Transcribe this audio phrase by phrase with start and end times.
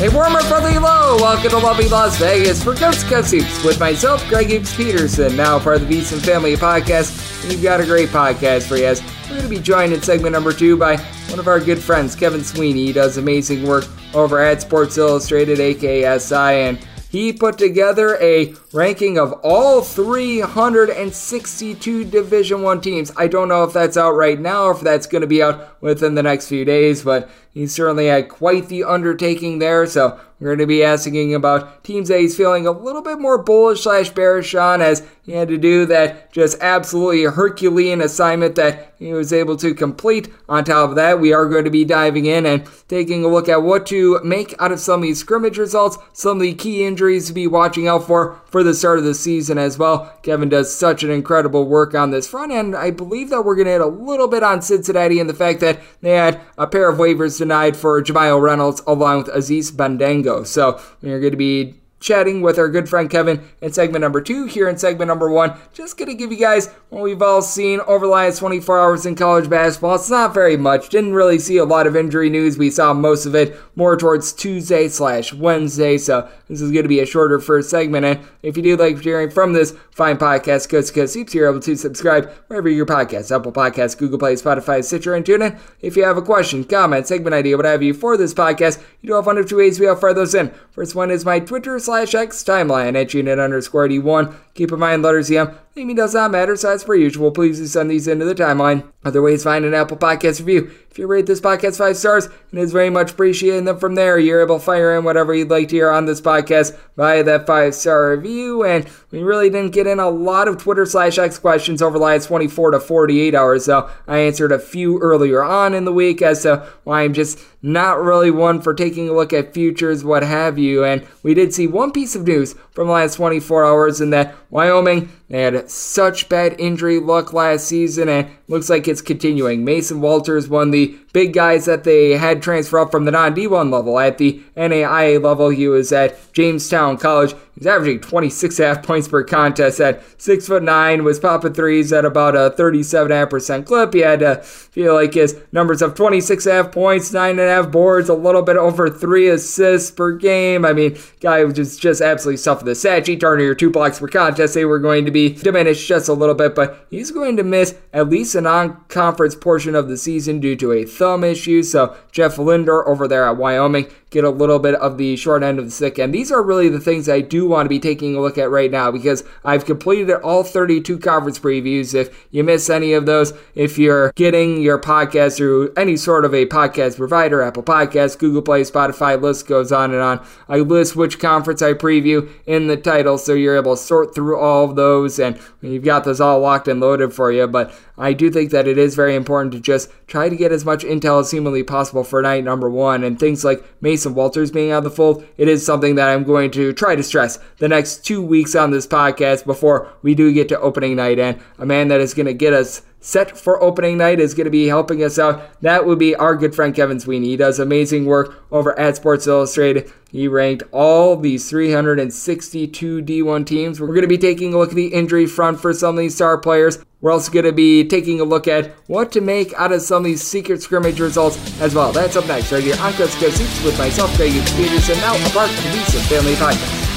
[0.00, 4.46] A warmer brotherly hello, welcome to lovely Las Vegas for to Hoops with myself, Greg
[4.46, 7.42] Hoops Peterson, now part of the VSiN Family Podcast.
[7.42, 10.00] And we've got a great podcast for you as we're going to be joined in
[10.00, 10.98] segment number two by
[11.30, 12.86] one of our good friends, Kevin Sweeney.
[12.86, 16.78] He does amazing work over at Sports Illustrated, AKSI, and
[17.10, 23.10] he put together a ranking of all 362 Division 1 teams.
[23.16, 25.80] I don't know if that's out right now or if that's going to be out
[25.82, 29.84] within the next few days, but he certainly had quite the undertaking there.
[29.84, 33.42] So we're going to be asking about teams that he's feeling a little bit more
[33.42, 38.94] bullish slash bearish on as he had to do that just absolutely Herculean assignment that
[38.98, 40.28] he was able to complete.
[40.48, 43.48] On top of that, we are going to be diving in and taking a look
[43.48, 46.84] at what to make out of some of these scrimmage results, some of the key
[46.84, 50.16] injuries to be watching out for for the start of the season as well.
[50.22, 52.74] Kevin does such an incredible work on this front end.
[52.74, 55.60] I believe that we're going to hit a little bit on Cincinnati and the fact
[55.60, 60.46] that they had a pair of waivers denied for Jamile Reynolds along with Aziz Bandaogo.
[60.46, 64.46] So we're going to be chatting with our good friend Kevin in segment number two.
[64.46, 67.80] Here in segment number one, just going to give you guys what we've all seen
[67.80, 69.96] over the last 24 hours in college basketball.
[69.96, 70.88] It's not very much.
[70.88, 72.58] Didn't really see a lot of injury news.
[72.58, 75.98] We saw most of it more towards Tuesday slash Wednesday.
[75.98, 78.06] So this is going to be a shorter first segment.
[78.06, 81.48] And if you do like hearing from this fine podcast, Coast to Coast Hoops, you're
[81.48, 85.58] able to subscribe wherever your podcast, Apple Podcasts, Google Play, Spotify, Stitcher, and TuneIn.
[85.80, 89.08] If you have a question, comment, segment idea, what have you for this podcast, you
[89.08, 90.52] do have one of two ways we fire those in.
[90.70, 94.34] First one is my Twitter slash X timeline at unit underscore D1.
[94.52, 97.90] Keep in mind, letters EM, naming does not matter, so as per usual, please send
[97.90, 98.84] these into the timeline.
[99.04, 100.72] Other ways, find an Apple Podcast review.
[100.90, 103.58] If you rate this podcast five stars, it is very much appreciated.
[103.58, 106.06] And then from there, you're able to fire in whatever you'd like to hear on
[106.06, 108.64] this podcast via that five star review.
[108.64, 112.04] And we really didn't get in a lot of Twitter slash X questions over the
[112.04, 116.20] last 24 to 48 hours, so I answered a few earlier on in the week
[116.20, 120.22] as to why I'm just not really one for taking a look at futures, what
[120.24, 120.84] have you.
[120.84, 124.34] And we did see one piece of news from the last 24 hours in that
[124.50, 129.62] Wyoming, they had such bad injury luck last season, and looks like it's continuing.
[129.62, 133.34] Mason Walters, one of the big guys that they had transfer up from the non
[133.34, 133.98] D1 level.
[133.98, 137.34] At the NAIA level, he was at Jamestown College.
[137.54, 142.04] He's averaging 26 half points per contest at six foot nine, was popping threes at
[142.04, 143.92] about a 37.5% clip.
[143.92, 147.70] He had to feel like his numbers of 26 half points, nine and a half
[147.70, 150.64] boards, a little bit over three assists per game.
[150.64, 154.06] I mean, guy was just, just absolutely stuffing the Satchy Turner, your two blocks per
[154.06, 154.54] contest.
[154.54, 157.74] They were going to be diminished just a little bit, but he's going to miss
[157.92, 161.62] at least a non conference portion of the season due to a thumb issue.
[161.62, 165.58] So Jeff Linder over there at Wyoming get a little bit of the short end
[165.58, 165.98] of the stick.
[165.98, 168.50] And these are really the things I do want to be taking a look at
[168.50, 171.94] right now because I've completed all 32 conference previews.
[171.94, 176.34] If you miss any of those, if you're getting your podcast through any sort of
[176.34, 180.26] a podcast provider, Apple Podcasts, Google Play, Spotify, list goes on and on.
[180.48, 184.38] I list which conference I preview in the title so you're able to sort through
[184.38, 187.46] all of those and you've got those all locked and loaded for you.
[187.46, 190.64] But I do think that it is very important to just try to get as
[190.64, 194.72] much intel as humanly possible for night number one and things like Mason Walters being
[194.72, 195.24] out of the fold.
[195.36, 198.70] It is something that I'm going to try to stress the next two weeks on
[198.70, 201.18] this podcast before we do get to opening night.
[201.18, 204.44] And a man that is going to get us set for opening night is going
[204.44, 205.60] to be helping us out.
[205.62, 207.28] That would be our good friend Kevin Sweeney.
[207.28, 209.92] He does amazing work over at Sports Illustrated.
[210.10, 213.80] He ranked all these 362 D1 teams.
[213.80, 216.14] We're going to be taking a look at the injury front for some of these
[216.14, 216.78] star players.
[217.00, 219.98] We're also going to be taking a look at what to make out of some
[219.98, 221.92] of these secret scrimmage results as well.
[221.92, 225.48] That's up next right here on Coast Seats with myself, Greg Peterson, now a part
[225.48, 226.88] of the VSiN Family Podcast.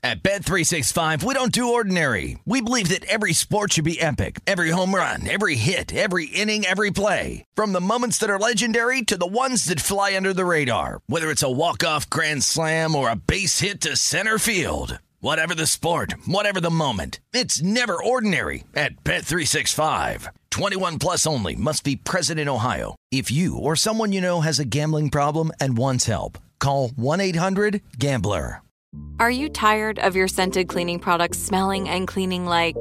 [0.00, 2.38] At Bet 365, we don't do ordinary.
[2.46, 4.38] We believe that every sport should be epic.
[4.46, 7.44] Every home run, every hit, every inning, every play.
[7.56, 11.00] From the moments that are legendary to the ones that fly under the radar.
[11.08, 15.00] Whether it's a walk-off grand slam or a base hit to center field.
[15.20, 17.18] Whatever the sport, whatever the moment.
[17.32, 20.28] It's never ordinary at Bet365.
[20.50, 22.94] 21 plus only must be present in Ohio.
[23.10, 28.62] If you or someone you know has a gambling problem and wants help, call 1-800-GAMBLER.
[29.18, 32.76] Are you tired of your scented cleaning products smelling and cleaning like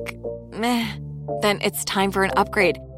[0.51, 0.93] meh?
[1.41, 2.77] Then it's time for an upgrade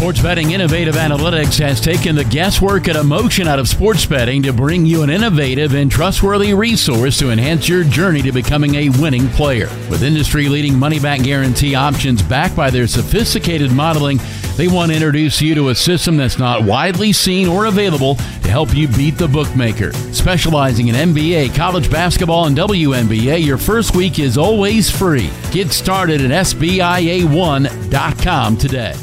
[0.00, 4.50] Sports Betting Innovative Analytics has taken the guesswork and emotion out of sports betting to
[4.50, 9.28] bring you an innovative and trustworthy resource to enhance your journey to becoming a winning
[9.28, 9.68] player.
[9.90, 14.18] With industry leading money back guarantee options backed by their sophisticated modeling,
[14.56, 18.48] they want to introduce you to a system that's not widely seen or available to
[18.48, 19.92] help you beat the bookmaker.
[20.14, 25.28] Specializing in NBA, college basketball, and WNBA, your first week is always free.
[25.50, 28.94] Get started at SBIA1.com today.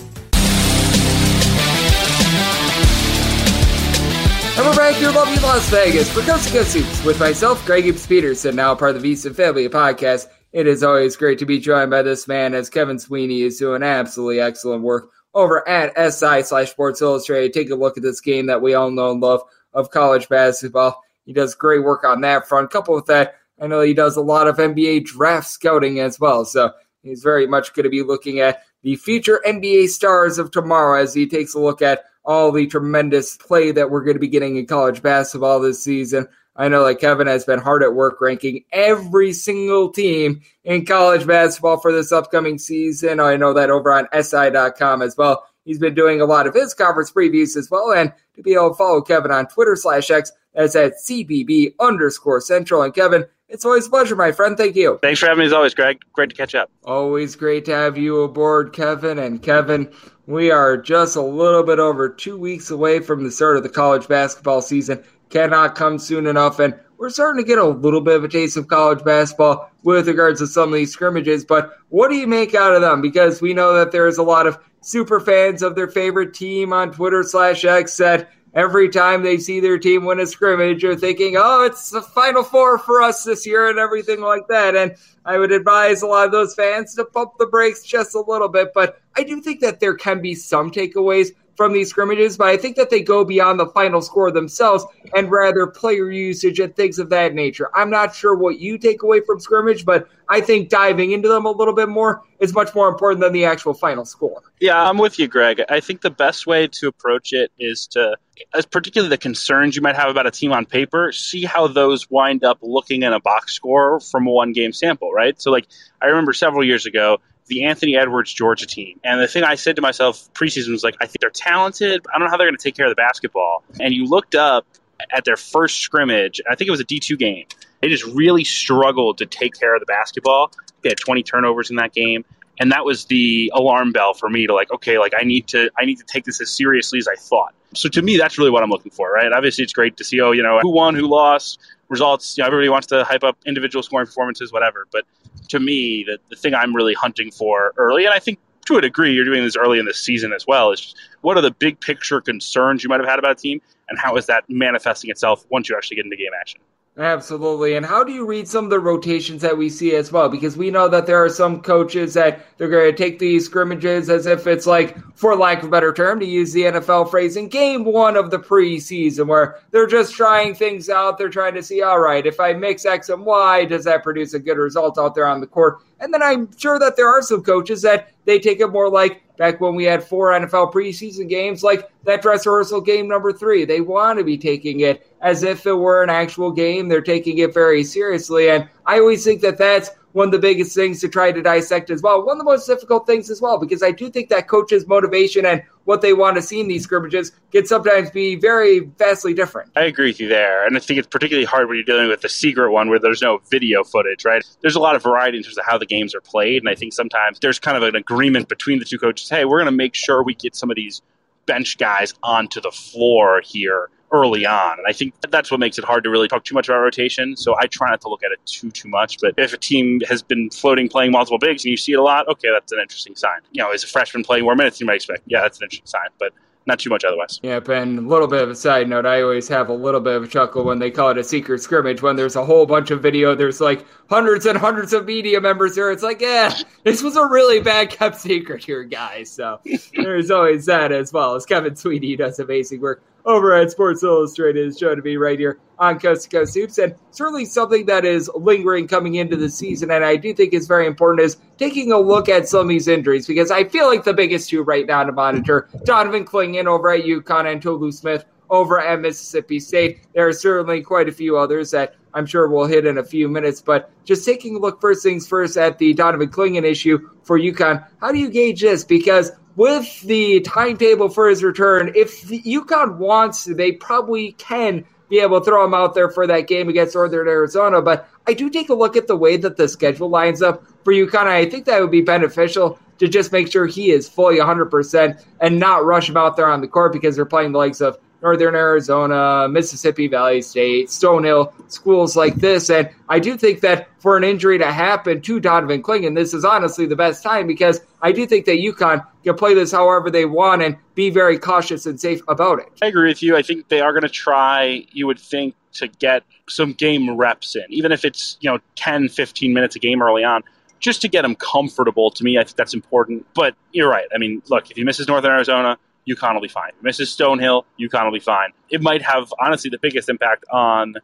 [4.78, 8.76] Back in lovely Las Vegas for Coast to Coast with myself, Greg Gibbs Peterson, now
[8.76, 10.28] part of the VSiN Family Podcast.
[10.52, 13.82] It is always great to be joined by this man as Kevin Sweeney is doing
[13.82, 17.54] absolutely excellent work over at SI slash Sports Illustrated.
[17.54, 19.42] Take a look at this game that we all know and love
[19.74, 21.04] of college basketball.
[21.26, 22.70] He does great work on that front.
[22.70, 26.46] Couple with that, I know he does a lot of NBA draft scouting as well.
[26.46, 26.72] So
[27.02, 31.16] he's very much going to be looking at the future NBA stars of tomorrow as
[31.16, 34.58] he takes a look at all the tremendous play that we're going to be getting
[34.58, 36.28] in college basketball this season.
[36.58, 41.26] I know that Kevin has been hard at work ranking every single team in college
[41.26, 43.20] basketball for this upcoming season.
[43.20, 45.48] I know that over on SI.com as well.
[45.64, 47.94] He's been doing a lot of his conference previews as well.
[47.94, 52.42] And to be able to follow Kevin on Twitter slash X, that's at CBB underscore
[52.42, 52.82] central.
[52.82, 54.58] And Kevin, it's always a pleasure, my friend.
[54.58, 55.00] Thank you.
[55.02, 56.02] Thanks for having me as always, Greg.
[56.14, 56.70] Great to catch up.
[56.84, 59.20] Always great to have you aboard, Kevin.
[59.20, 59.92] And Kevin,
[60.26, 63.70] we are just a little bit over two weeks away from the start of the
[63.70, 65.04] college basketball season.
[65.30, 66.60] Cannot come soon enough.
[66.60, 70.08] And we're starting to get a little bit of a taste of college basketball with
[70.08, 71.46] regards to some of these scrimmages.
[71.46, 73.02] But what do you make out of them?
[73.02, 76.92] Because we know that there's a lot of super fans of their favorite team on
[76.92, 81.36] Twitter slash X that every time they see their team win a scrimmage are thinking,
[81.38, 84.76] oh, it's the final four for us this year and everything like that.
[84.76, 84.96] And
[85.26, 88.50] I would advise a lot of those fans to pump the brakes just a little
[88.50, 88.72] bit.
[88.74, 92.56] But I do think that there can be some takeaways from these scrimmages, but I
[92.56, 94.86] think that they go beyond the final score themselves
[95.16, 97.70] and rather player usage and things of that nature.
[97.74, 101.46] I'm not sure what you take away from scrimmage, but I think diving into them
[101.46, 104.44] a little bit more is much more important than the actual final score.
[104.60, 105.64] Yeah, I'm with you, Greg.
[105.68, 108.18] I think the best way to approach it is to,
[108.54, 112.10] as particularly the concerns you might have about a team on paper, see how those
[112.10, 115.42] wind up looking in a box score from a one game sample, right?
[115.42, 115.66] So, like,
[116.02, 119.00] I remember several years ago, the Anthony Edwards Georgia team.
[119.04, 122.04] And the thing I said to myself preseason was like, I think they're talented.
[122.04, 123.64] But I don't know how they're going to take care of the basketball.
[123.80, 124.66] And you looked up
[125.12, 127.46] at their first scrimmage, I think it was a D2 game.
[127.82, 130.52] They just really struggled to take care of the basketball.
[130.82, 132.26] They had 20 turnovers in that game.
[132.60, 135.70] And that was the alarm bell for me to like, okay, like I need to,
[135.78, 137.54] I need to take this as seriously as I thought.
[137.76, 139.32] So to me, that's really what I'm looking for, right?
[139.32, 142.38] Obviously, it's great to see, oh, you know, who won, who lost, results.
[142.38, 144.88] You know, everybody wants to hype up individual scoring performances, whatever.
[144.92, 145.06] But
[145.50, 148.82] to me, the, the thing I'm really hunting for early, and I think to a
[148.82, 151.80] degree you're doing this early in the season as well, is what are the big
[151.80, 155.46] picture concerns you might have had about a team, and how is that manifesting itself
[155.50, 156.60] once you actually get into game action?
[156.98, 157.76] Absolutely.
[157.76, 160.30] And how do you read some of the rotations that we see as well?
[160.30, 164.10] Because we know that there are some coaches that they're going to take these scrimmages
[164.10, 167.50] as if it's like, for lack of a better term, to use the NFL phrasing,
[167.50, 171.20] game one of the preseason, where they're just trying things out.
[171.20, 174.34] They're trying to see, all right, if I mix X and Y, does that produce
[174.34, 175.84] a good result out there on the court?
[176.00, 179.22] And then I'm sure that there are some coaches that they take it more like
[179.38, 183.66] back when we had four NFL preseason games, like that dress rehearsal game number three.
[183.66, 186.88] They want to be taking it as if it were an actual game.
[186.88, 188.50] They're taking it very seriously.
[188.50, 191.92] And I always think that that's one of the biggest things to try to dissect
[191.92, 192.26] as well.
[192.26, 195.46] One of the most difficult things as well, because I do think that coaches' motivation
[195.46, 199.72] and what they want to see in these scrimmages can sometimes be very vastly different.
[199.76, 200.66] I agree with you there.
[200.66, 203.22] And I think it's particularly hard when you're dealing with the secret one where there's
[203.22, 204.44] no video footage, right?
[204.62, 206.64] There's a lot of variety in terms of how the games are played.
[206.64, 209.60] And I think sometimes there's kind of an agreement between the two coaches hey, we're
[209.60, 211.02] going to make sure we get some of these
[211.46, 214.78] bench guys onto the floor here early on.
[214.78, 217.36] And I think that's what makes it hard to really talk too much about rotation.
[217.36, 219.20] So I try not to look at it too, too much.
[219.20, 222.04] But if a team has been floating playing multiple bigs and you see it a
[222.04, 223.40] lot, okay, that's an interesting sign.
[223.52, 225.24] You know, is a freshman playing more minutes than you might expect?
[225.26, 226.10] Yeah, that's an interesting sign.
[226.20, 226.34] But
[226.68, 227.40] not too much otherwise.
[227.44, 230.16] Yep, and a little bit of a side note, I always have a little bit
[230.16, 232.92] of a chuckle when they call it a secret scrimmage when there's a whole bunch
[232.92, 233.34] of video.
[233.34, 235.90] There's like hundreds and hundreds of media members here.
[235.90, 239.32] It's like, yeah, this was a really bad kept secret here, guys.
[239.32, 239.62] So
[239.96, 244.66] there's always that as well as Kevin Sweeney does amazing work over at Sports Illustrated
[244.66, 246.78] is shown to be right here on Coast to Coast Hoops.
[246.78, 250.66] And certainly something that is lingering coming into the season, and I do think is
[250.66, 254.04] very important, is taking a look at some of these injuries because I feel like
[254.06, 258.26] the biggest two right now to monitor Donovan Clingan over at UConn and Tolu Smith
[258.50, 260.02] over at Mississippi State.
[260.14, 263.28] There are certainly quite a few others that I'm sure we'll hit in a few
[263.28, 267.40] minutes, but just taking a look first things first at the Donovan Clingan issue for
[267.40, 267.86] UConn.
[268.02, 268.84] How do you gauge this?
[268.84, 275.40] Because with the timetable for his return, if UConn wants they probably can be able
[275.40, 277.82] to throw him out there for that game against Northern Arizona.
[277.82, 280.94] But I do take a look at the way that the schedule lines up for
[280.94, 281.28] UConn.
[281.28, 285.60] I think that would be beneficial to just make sure he is fully 100% and
[285.60, 288.56] not rush him out there on the court because they're playing the likes of Northern
[288.56, 292.70] Arizona, Mississippi Valley State, Stonehill, schools like this.
[292.70, 296.44] And I do think that for an injury to happen to Donovan Clingan, this is
[296.44, 300.26] honestly the best time because I do think that UConn can play this however they
[300.26, 302.68] want and be very cautious and safe about it.
[302.82, 303.36] I agree with you.
[303.36, 307.56] I think they are going to try, you would think, to get some game reps
[307.56, 310.44] in, even if it's, you know, 10, 15 minutes a game early on
[310.80, 312.38] just to get him comfortable to me.
[312.38, 313.26] I think that's important.
[313.34, 314.08] But you're right.
[314.14, 316.72] I mean, look, if he misses Northern Arizona, UConn will be fine.
[316.84, 317.16] Mrs.
[317.16, 318.52] Stonehill, UConn will be fine.
[318.70, 320.96] It might have, honestly, the biggest impact on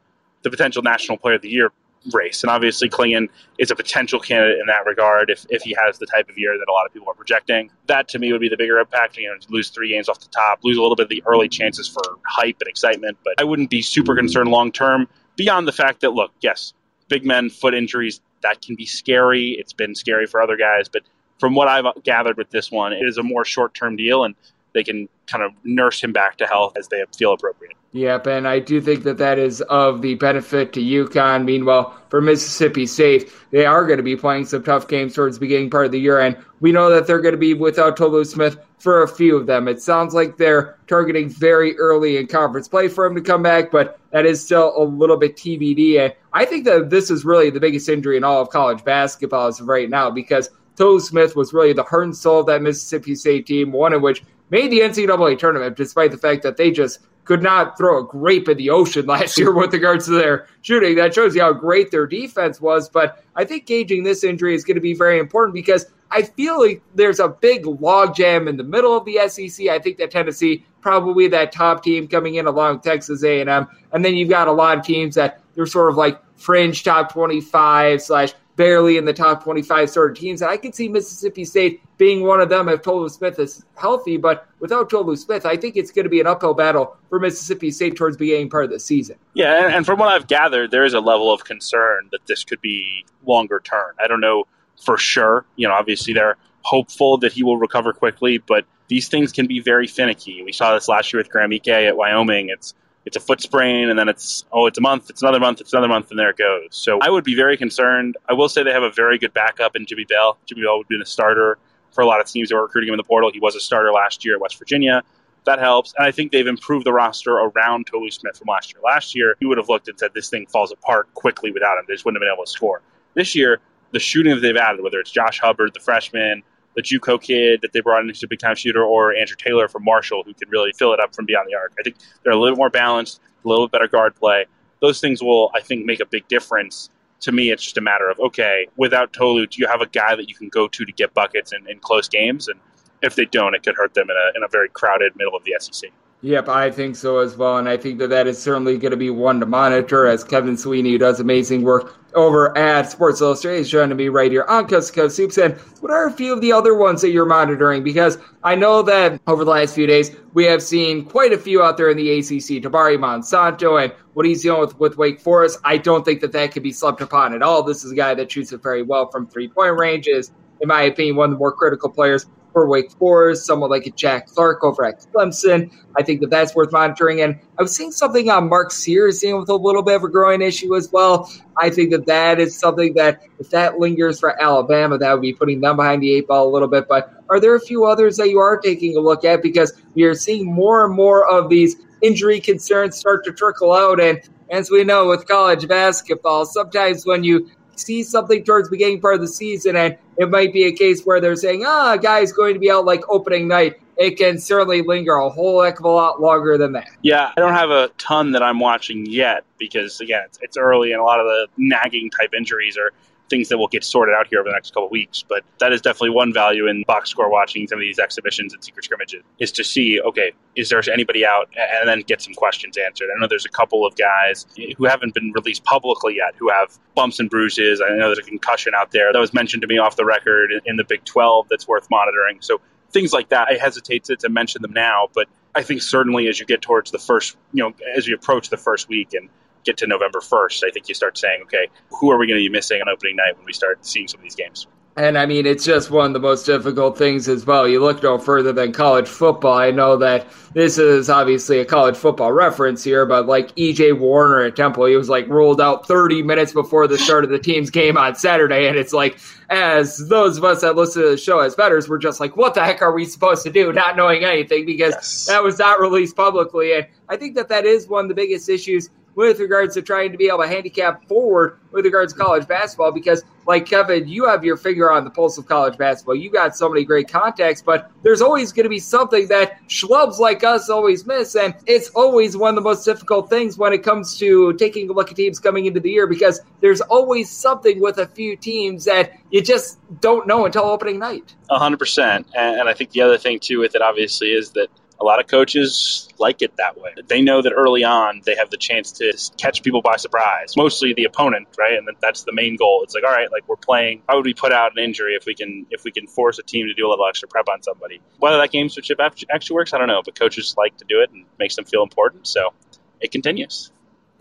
[0.44, 1.72] the potential National Player of the Year
[2.12, 2.44] race.
[2.44, 6.06] And obviously, Clingan is a potential candidate in that regard if, if he has the
[6.06, 7.70] type of year that a lot of people are projecting.
[7.88, 9.18] That, to me, would be the bigger impact.
[9.18, 11.48] You know, lose three games off the top, lose a little bit of the early
[11.48, 13.18] chances for hype and excitement.
[13.24, 16.74] But I wouldn't be super concerned long term beyond the fact that, look, yes,
[17.08, 19.52] big men, foot injuries, that can be scary.
[19.52, 20.90] It's been scary for other guys.
[20.90, 21.04] But
[21.40, 24.24] from what I've gathered with this one, it is a more short term deal.
[24.24, 24.36] And
[24.74, 27.74] they can kind of nurse him back to health as they feel appropriate.
[27.94, 31.46] Yep, and I do think that that is of the benefit to UConn.
[31.46, 35.42] Meanwhile, for Mississippi State, they are going to be playing some tough games towards the
[35.42, 38.24] beginning part of the year, and we know that they're going to be without Tolu
[38.24, 39.68] Smith for a few of them.
[39.68, 43.70] It sounds like they're targeting very early in conference play for him to come back,
[43.70, 46.00] but that is still a little bit TBD.
[46.00, 49.48] And I think that this is really the biggest injury in all of college basketball
[49.48, 52.62] as of right now because Tolu Smith was really the heart and soul of that
[52.62, 56.72] Mississippi State team, one in which made the NCAA tournament despite the fact that they
[56.72, 60.48] just could not throw a grape in the ocean last year with regards to their
[60.62, 60.96] shooting.
[60.96, 62.90] That shows you how great their defense was.
[62.90, 66.60] But I think gauging this injury is going to be very important because I feel
[66.60, 69.68] like there's a big logjam in the middle of the SEC.
[69.68, 74.14] I think that Tennessee probably that top team coming in along Texas A&M, and then
[74.14, 78.34] you've got a lot of teams that they're sort of like fringe top 25 slash
[78.56, 80.42] barely in the top 25 sort of teams.
[80.42, 84.18] And I can see Mississippi State being one of them if Tolu Smith is healthy.
[84.18, 87.72] But without Tolu Smith, I think it's going to be an uphill battle for Mississippi
[87.72, 89.18] State towards beginning part of the season.
[89.34, 92.44] Yeah, and, and from what I've gathered, there is a level of concern that this
[92.44, 93.96] could be longer term.
[94.00, 94.46] I don't know
[94.84, 95.46] for sure.
[95.56, 99.60] You know, obviously they're hopeful that he will recover quickly, but these things can be
[99.60, 100.44] very finicky.
[100.44, 102.50] We saw this last year with Graham Ike at Wyoming.
[102.50, 102.74] It's
[103.06, 105.74] it's a foot sprain, and then it's oh, it's a month, it's another month, it's
[105.74, 106.68] another month, and there it goes.
[106.72, 108.18] So I would be very concerned.
[108.30, 110.38] I will say they have a very good backup in Jimmy Bell.
[110.46, 111.58] Jimmy Bell would be a starter
[111.92, 113.32] for a lot of teams that were recruiting him in the portal.
[113.32, 115.04] He was a starter last year at West Virginia.
[115.46, 118.82] That helps, and I think they've improved the roster around Tolu Smith from last year.
[118.82, 121.84] Last year, you would have looked and said this thing falls apart quickly without him.
[121.86, 122.82] They just wouldn't have been able to score.
[123.14, 123.60] This year,
[123.92, 126.44] the shooting that they've added, whether it's Josh Hubbard, the freshman,
[126.76, 129.68] the JUCO kid that they brought in who's a big time shooter, or Andrew Taylor
[129.68, 131.74] from Marshall who can really fill it up from beyond the arc.
[131.80, 134.46] I think they're a little more balanced, a little bit better guard play.
[134.82, 136.90] Those things will, I think, make a big difference.
[137.22, 140.16] To me, it's just a matter of okay, without Tolu, do you have a guy
[140.16, 142.48] that you can go to to get buckets in, in close games?
[142.48, 142.60] And
[143.02, 145.44] if they don't, it could hurt them in a, in a very crowded middle of
[145.44, 145.90] the SEC.
[146.24, 147.58] Yep, I think so as well.
[147.58, 150.56] And I think that that is certainly going to be one to monitor as Kevin
[150.56, 153.68] Sweeney does amazing work over at Sports Illustrated.
[153.68, 155.38] Joining me right here on Coast to Coast Hoops.
[155.38, 157.84] And what are a few of the other ones that you're monitoring?
[157.84, 161.62] Because I know that over the last few days, we have seen quite a few
[161.62, 162.64] out there in the ACC.
[162.64, 165.60] Damari Monsanto and what he's dealing with with Wake Forest.
[165.66, 167.64] I don't think that that could be slept upon at all.
[167.64, 170.32] This is a guy that shoots it very well from three point ranges.
[170.62, 173.92] In my opinion, one of the more critical players for Wake Forest, someone like a
[173.92, 175.72] Jack Clark over at Clemson.
[175.98, 177.22] I think that that's worth monitoring.
[177.22, 180.08] And I was seeing something on Mark Sears dealing with a little bit of a
[180.08, 181.30] growing issue as well.
[181.58, 185.34] I think that that is something that if that lingers for Alabama, that would be
[185.34, 186.88] putting them behind the eight ball a little bit.
[186.88, 190.04] But are there a few others that you are taking a look at because we
[190.04, 194.22] are seeing more and more of these injury concerns start to trickle out and
[194.54, 199.16] as we know with college basketball, sometimes when you see something towards the beginning part
[199.16, 202.32] of the season, and it might be a case where they're saying, ah, a guy's
[202.32, 203.80] going to be out like opening night.
[203.98, 206.88] It can certainly linger a whole heck of a lot longer than that.
[207.04, 210.92] Yeah, I don't have a ton that I'm watching yet because, again, it's, it's early
[210.92, 212.92] and a lot of the nagging type injuries are
[213.34, 215.24] things that will get sorted out here over the next couple weeks.
[215.28, 218.64] But that is definitely one value in box score watching some of these exhibitions and
[218.64, 222.78] secret scrimmages is to see, okay, is there anybody out and then get some questions
[222.78, 223.10] answered.
[223.16, 224.46] I know there's a couple of guys
[224.78, 227.82] who haven't been released publicly yet who have bumps and bruises.
[227.82, 230.52] I know there's a concussion out there that was mentioned to me off the record
[230.66, 232.38] in the Big 12 that's worth monitoring.
[232.42, 236.28] So things like that, I hesitate to, to mention them now, but I think certainly
[236.28, 239.30] as you get towards the first, you know, as you approach the first week and
[239.64, 242.44] get to November 1st, I think you start saying, okay, who are we going to
[242.44, 244.68] be missing on opening night when we start seeing some of these games?
[244.96, 247.68] And I mean, it's just one of the most difficult things as well.
[247.68, 249.58] You look no further than college football.
[249.58, 254.42] I know that this is obviously a college football reference here, but like EJ Warner
[254.42, 257.72] at Temple, he was like ruled out 30 minutes before the start of the team's
[257.72, 258.68] game on Saturday.
[258.68, 259.18] And it's like,
[259.50, 262.54] as those of us that listen to the show as betters, we're just like, what
[262.54, 263.74] the heck are we supposed to do?
[263.74, 265.26] Not knowing anything because yes.
[265.26, 266.72] that was not released publicly.
[266.76, 270.12] And I think that that is one of the biggest issues with regards to trying
[270.12, 274.26] to be able to handicap forward with regards to college basketball because like Kevin, you
[274.26, 276.16] have your finger on the pulse of college basketball.
[276.16, 280.18] You got so many great contacts, but there's always going to be something that schlubs
[280.20, 281.36] like us always miss.
[281.36, 284.94] And it's always one of the most difficult things when it comes to taking a
[284.94, 288.86] look at teams coming into the year because there's always something with a few teams
[288.86, 291.36] that you just don't know until opening night.
[291.50, 292.26] 100%.
[292.36, 294.70] And I think the other thing, too, with it obviously is that
[295.04, 296.94] a lot of coaches like it that way.
[297.08, 300.94] They know that early on they have the chance to catch people by surprise, mostly
[300.94, 301.74] the opponent, right?
[301.74, 302.82] And that's the main goal.
[302.84, 304.02] It's like, all right, like we're playing.
[304.08, 306.44] How would we put out an injury if we can if we can force a
[306.44, 308.02] team to do a little extra prep on somebody?
[308.20, 311.26] Whether that gamesmanship actually works, I don't know, but coaches like to do it and
[311.38, 312.26] makes them feel important.
[312.28, 312.54] So
[313.02, 313.72] it continues.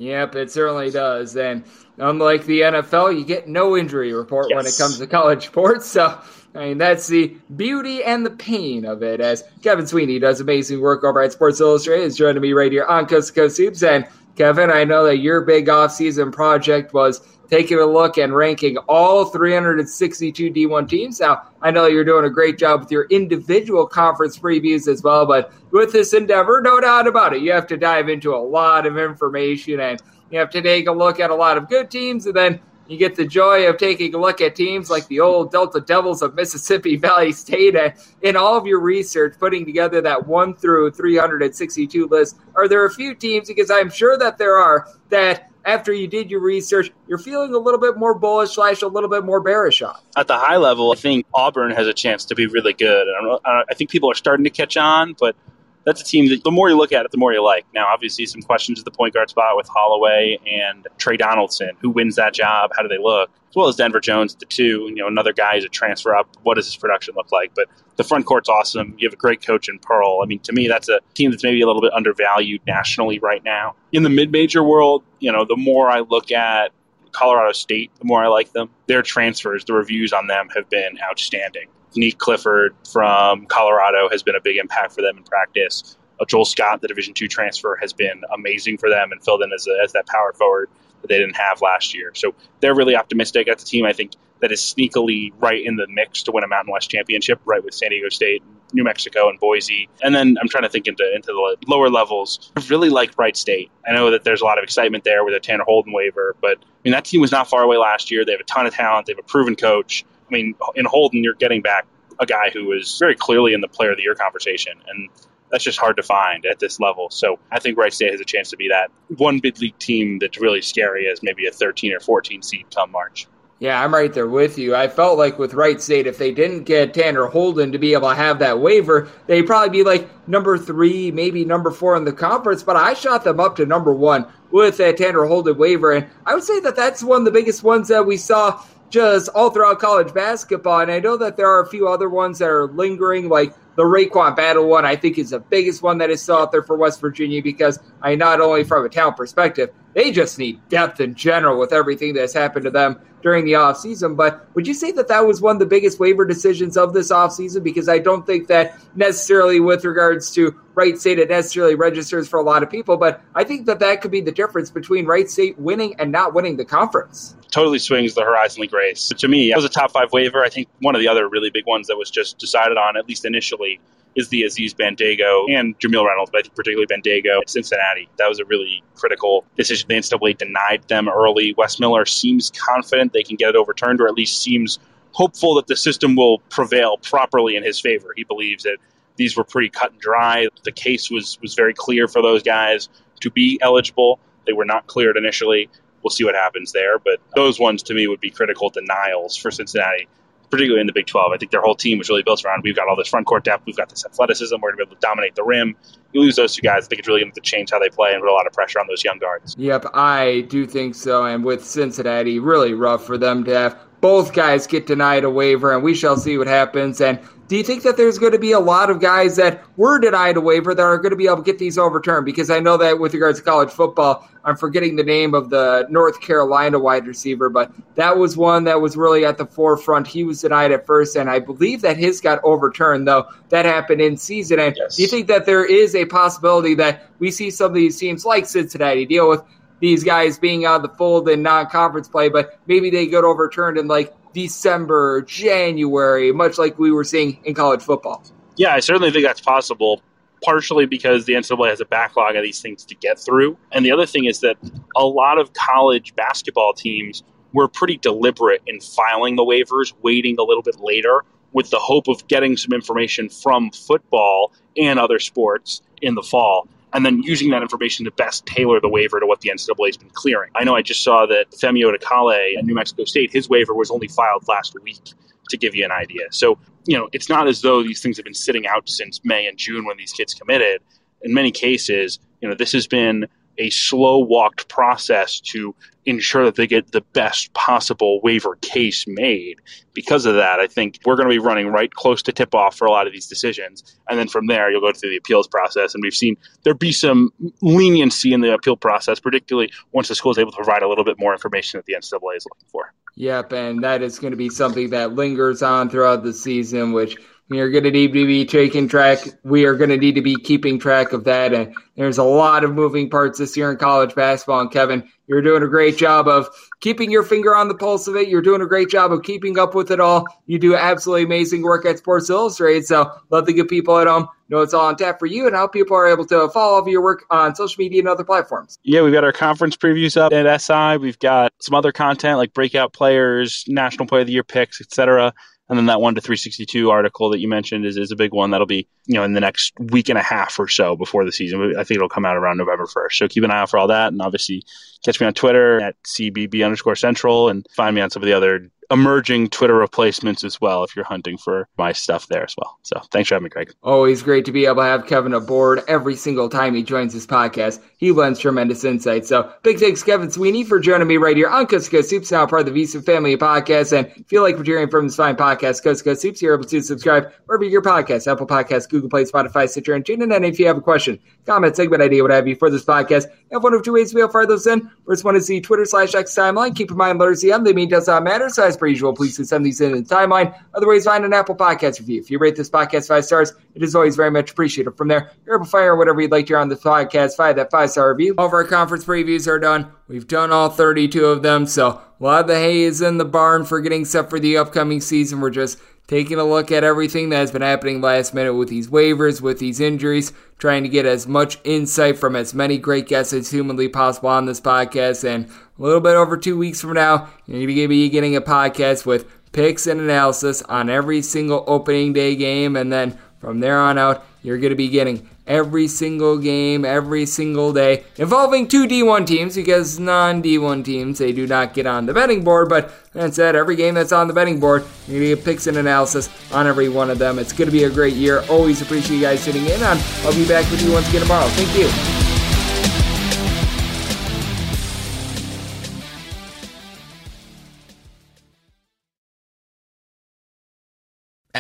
[0.03, 1.37] Yep, it certainly does.
[1.37, 1.65] And
[1.99, 4.57] unlike the NFL, you get no injury report yes.
[4.57, 5.87] when it comes to college sports.
[5.87, 6.21] So
[6.55, 9.21] I mean, that's the beauty and the pain of it.
[9.21, 12.85] As Kevin Sweeney does amazing work over at Sports Illustrated, is joining me right here
[12.85, 13.83] on Coast to Coast Hoops.
[13.83, 18.79] And Kevin, I know that your big off-season project was taking a look and ranking
[18.89, 21.21] all 362 D1 teams.
[21.21, 25.27] Now, I know you're doing a great job with your individual conference previews as well,
[25.27, 28.87] but with this endeavor, no doubt about it, you have to dive into a lot
[28.87, 32.25] of information and you have to take a look at a lot of good teams
[32.27, 32.59] and then
[32.93, 36.23] you get the joy of taking a look at teams like the old Delta Devils
[36.23, 40.91] of Mississippi Valley State and in all of your research, putting together that 1 through
[40.93, 42.39] 362 list.
[42.55, 46.31] Are there a few teams, because I'm sure that there are, that after you did
[46.31, 49.81] your research, you're feeling a little bit more bullish slash a little bit more bearish
[49.81, 49.97] on?
[50.17, 53.07] At the high level, I think Auburn has a chance to be really good.
[53.45, 55.35] I think people are starting to catch on, but–
[55.85, 57.67] that's a team that the more you look at it, the more you like.
[57.75, 61.71] Now, obviously, some questions at the point guard spot with Holloway and Tre Donaldson.
[61.81, 62.71] Who wins that job?
[62.77, 63.31] How do they look?
[63.51, 64.89] As well as Denver Jones at the two.
[64.89, 66.29] You know, another guy who's a transfer up.
[66.43, 67.53] What does his production look like?
[67.55, 67.67] But
[67.97, 68.95] the front court's awesome.
[68.99, 70.21] You have a great coach in Pearl.
[70.23, 73.45] I mean, to me, that's a team that's maybe a little bit undervalued nationally right
[73.45, 73.75] now.
[73.93, 76.73] In the mid-major world, you know, the more I look at
[77.13, 78.71] Colorado State, the more I like them.
[78.87, 81.69] Their transfers, the reviews on them have been outstanding.
[81.97, 85.97] Nique Clifford from Colorado has been a big impact for them in practice.
[86.21, 89.53] Uh, Joel Scott, the Division two transfer, has been amazing for them and filled in
[89.53, 90.69] as, a, as that power forward
[91.01, 92.13] that they didn't have last year.
[92.15, 93.49] So they're really optimistic.
[93.49, 96.49] at the team I think that is sneakily right in the mix to win a
[96.49, 99.89] Mountain West championship, right with San Diego State, New Mexico, and Boise.
[100.03, 102.51] And then I'm trying to think into into the lower levels.
[102.57, 103.71] I really like Wright State.
[103.89, 106.59] I know that there's a lot of excitement there with a Tanner Holden waiver, but
[106.59, 108.25] I mean that team was not far away last year.
[108.25, 109.07] They have a ton of talent.
[109.07, 110.05] They have a proven coach.
[110.33, 111.87] I mean, in Holden, you're getting back
[112.19, 115.09] a guy who is very clearly in the Player of the Year conversation, and
[115.51, 117.11] that's just hard to find at this level.
[117.11, 120.19] So I think Wright State has a chance to be that one big league team
[120.19, 123.27] that's really scary as maybe a 13 or 14 seed come March.
[123.63, 124.75] Yeah, I'm right there with you.
[124.75, 128.09] I felt like with Wright State, if they didn't get Tanner Holden to be able
[128.09, 132.13] to have that waiver, they'd probably be like number three, maybe number four in the
[132.13, 132.65] conference.
[132.65, 135.93] But I shot them up to number one with that Tanner Holden waiver.
[135.93, 138.61] And I would say that that's one of the biggest ones that we saw
[138.93, 140.81] just all throughout college basketball.
[140.81, 143.83] And I know that there are a few other ones that are lingering, like the
[143.83, 146.77] RaeQuan Battle one, I think is the biggest one that is still out there for
[146.77, 151.15] West Virginia because I not only from a talent perspective, they just need depth in
[151.15, 154.17] general with everything that's happened to them during the offseason.
[154.17, 157.11] But would you say that that was one of the biggest waiver decisions of this
[157.11, 157.63] offseason?
[157.63, 162.39] Because I don't think that necessarily with regards to Wright State, it necessarily registers for
[162.39, 162.97] a lot of people.
[162.97, 166.35] But I think that that could be the difference between Wright State winning and not
[166.35, 167.37] winning the conference.
[167.51, 169.11] Totally swings the Horizon League race.
[169.17, 170.43] To me, it was a top five waiver.
[170.43, 173.07] I think one of the other really big ones that was just decided on, at
[173.07, 173.81] least initially,
[174.15, 178.09] is the Aziz Bandaogo and Jamile Reynolds, but particularly Bandaogo at Cincinnati.
[178.19, 179.87] That was a really critical decision.
[179.89, 181.55] The NCAA denied them early.
[181.57, 184.79] Wes Miller seems confident they can get it overturned, or at least seems
[185.13, 188.13] hopeful that the system will prevail properly in his favor.
[188.17, 188.79] He believes that
[189.17, 190.49] these were pretty cut and dry.
[190.65, 192.89] The case was was very clear for those guys
[193.21, 194.19] to be eligible.
[194.47, 195.69] They were not cleared initially.
[196.03, 199.51] We'll see what happens there, but those ones to me would be critical denials for
[199.51, 200.09] Cincinnati
[200.53, 201.33] particularly in the Big 12.
[201.33, 203.43] I think their whole team was really built around we've got all this front court
[203.43, 205.75] depth, we've got this athleticism, we're going to be able to dominate the rim.
[206.13, 208.13] You lose those two guys, I think it's really going to change how they play
[208.13, 209.57] and put a lot of pressure on those young guards.
[209.59, 211.25] Yep, I do think so.
[211.25, 215.73] And with Cincinnati, really rough for them to have both guys get denied a waiver,
[215.73, 217.01] and we shall see what happens.
[217.01, 217.19] And
[217.53, 220.39] do you think that there's going to be a lot of guys that were denied
[220.39, 222.25] a waiver that are going to be able to get these overturned?
[222.25, 225.87] Because I know that with regards to college football, I'm forgetting the name of the
[225.91, 230.07] North Carolina wide receiver, but that was one that was really at the forefront.
[230.07, 233.29] He was denied at first, and I believe that his got overturned, though.
[233.51, 234.59] That happened in season.
[234.59, 234.97] And yes.
[234.97, 238.25] do you think that there is a possibility that we see some of these teams
[238.25, 239.43] like Cincinnati deal with
[239.79, 243.25] these guys being out of the fold in non conference play, but maybe they get
[243.25, 248.23] overturned in like December, January, much like we were seeing in college football.
[248.57, 250.03] Yeah, I certainly think that's possible,
[250.45, 253.57] partially because the NCAA has a backlog of these things to get through.
[253.73, 254.57] And the other thing is that
[254.97, 260.43] a lot of college basketball teams were pretty deliberate in filing the waivers, waiting a
[260.43, 265.83] little bit later with the hope of getting some information from football and other sports
[266.01, 269.41] in the fall and then using that information to best tailor the waiver to what
[269.41, 270.51] the NCAA has been clearing.
[270.55, 273.91] I know I just saw that Femi Odukale at New Mexico State, his waiver was
[273.91, 275.13] only filed last week
[275.49, 276.25] to give you an idea.
[276.31, 279.47] So, you know, it's not as though these things have been sitting out since May
[279.47, 280.83] and June when these kids committed.
[281.23, 283.27] In many cases, you know, this has been
[283.59, 289.61] a slow walked process to ensure that they get the best possible waiver case made.
[289.95, 292.77] Because of that, I think we're going to be running right close to tip off
[292.77, 293.85] for a lot of these decisions.
[294.09, 295.95] And then from there, you'll go through the appeals process.
[295.95, 300.33] And we've seen there be some leniency in the appeal process, particularly once the school
[300.33, 302.93] is able to provide a little bit more information that the NCAA is looking for.
[303.15, 307.17] Yep, and that is going to be something that lingers on throughout the season, which
[307.49, 309.19] we are going to need to be taking track.
[309.45, 311.53] We are going to need to be keeping track of that.
[311.53, 314.61] And there's a lot of moving parts this year in college basketball.
[314.61, 316.49] And Kevin, you're doing a great job of
[316.81, 318.29] keeping your finger on the pulse of it.
[318.29, 320.27] You're doing a great job of keeping up with it all.
[320.47, 322.87] You do absolutely amazing work at Sports Illustrated.
[322.87, 325.57] So love the good people at home know it's all on tap for you and
[325.57, 328.79] how people are able to follow your work on social media and other platforms.
[328.85, 330.99] Yeah, we've got our conference previews up at SI.
[330.99, 335.33] We've got some other content like breakout players, national player of the year picks, etc.
[335.73, 338.51] And then that one to 362 article that you mentioned is, is a big one
[338.51, 341.33] that'll be, you know, in the next week and a half or so before the
[341.33, 341.75] season.
[341.79, 343.13] I think it'll come out around November 1st.
[343.13, 344.09] So keep an eye out for all that.
[344.09, 344.65] And obviously
[345.03, 348.35] catch me on Twitter at CBB underscore central and find me on some of the
[348.35, 352.79] other emerging Twitter replacements as well if you're hunting for my stuff there as well.
[352.83, 353.73] So thanks for having me, Greg.
[353.83, 357.27] Always great to be able to have Kevin aboard every single time he joins this
[357.27, 357.81] podcast.
[357.97, 359.25] He lends tremendous insight.
[359.25, 362.69] So big thanks, Kevin Sweeney, for joining me right here on Coast Hoops, now part
[362.69, 363.97] of the VSiN family Podcast.
[363.97, 366.55] And if you like what you're hearing from this fine podcast, Coast Coast Hoops, you're
[366.55, 370.35] able to subscribe wherever your podcast, Apple Podcasts, Google Play, Spotify, Stitcher, and TuneIn.
[370.35, 373.25] And if you have a question, comment, segment idea, what have you for this podcast,
[373.25, 374.91] you have one of two ways to able to fire those in.
[375.07, 376.77] First one is the Twitter slash X timeline.
[376.77, 378.49] Keep in mind, letters EM, they mean does not matter.
[378.49, 380.53] So as per usual, please send these in the timeline.
[380.75, 382.21] Otherwise, find an Apple Podcast review.
[382.21, 384.97] If you rate this podcast five stars, it is always very much appreciated.
[384.97, 387.37] From there, you're able to fire whatever you'd like to hear on this podcast.
[387.37, 388.35] Five that five star review.
[388.37, 389.93] All of our conference previews are done.
[390.09, 393.25] We've done all 32 of them, so a lot of the hay is in the
[393.25, 395.41] barn for getting set for the upcoming season.
[395.41, 398.89] We're just taking a look at everything that has been happening last minute with these
[398.89, 403.33] waivers, with these injuries, trying to get as much insight from as many great guests
[403.33, 405.25] as humanly possible on this podcast.
[405.25, 408.41] And a little bit over two weeks from now, you're going to be getting a
[408.41, 412.77] podcast with picks and analysis on every single opening day game.
[412.77, 417.27] And then from there on out, you're going to be getting every single game, every
[417.27, 422.07] single day, involving two D1 teams because non D1 teams, they do not get on
[422.07, 422.69] the betting board.
[422.69, 425.67] But that said, every game that's on the betting board, you're going to get picks
[425.67, 427.39] and analysis on every one of them.
[427.39, 428.45] It's going to be a great year.
[428.49, 429.99] Always appreciate you guys tuning in on.
[430.23, 431.47] I'll be back with you once again tomorrow.
[431.49, 432.32] Thank you.